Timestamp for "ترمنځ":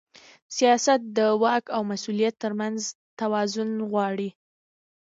2.43-2.79